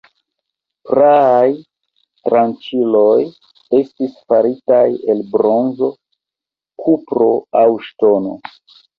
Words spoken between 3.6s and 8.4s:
estis faritaj el bronzo, kupro aŭ ŝtono.